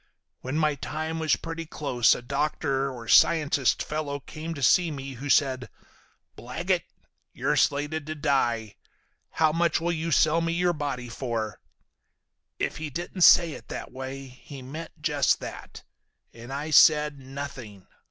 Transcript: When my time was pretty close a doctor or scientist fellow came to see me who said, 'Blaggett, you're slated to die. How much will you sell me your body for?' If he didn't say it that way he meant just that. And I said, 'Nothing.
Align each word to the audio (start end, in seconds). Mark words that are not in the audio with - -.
When 0.39 0.57
my 0.57 0.73
time 0.73 1.19
was 1.19 1.35
pretty 1.35 1.67
close 1.67 2.15
a 2.15 2.23
doctor 2.23 2.89
or 2.89 3.07
scientist 3.07 3.83
fellow 3.83 4.19
came 4.19 4.55
to 4.55 4.63
see 4.63 4.89
me 4.89 5.13
who 5.13 5.29
said, 5.29 5.69
'Blaggett, 6.35 6.85
you're 7.33 7.55
slated 7.55 8.07
to 8.07 8.15
die. 8.15 8.77
How 9.29 9.51
much 9.51 9.79
will 9.79 9.91
you 9.91 10.09
sell 10.09 10.41
me 10.41 10.53
your 10.53 10.73
body 10.73 11.07
for?' 11.07 11.59
If 12.57 12.77
he 12.77 12.89
didn't 12.89 13.21
say 13.21 13.51
it 13.51 13.67
that 13.67 13.91
way 13.91 14.25
he 14.25 14.63
meant 14.63 15.03
just 15.03 15.39
that. 15.41 15.83
And 16.33 16.51
I 16.51 16.71
said, 16.71 17.19
'Nothing. 17.19 17.85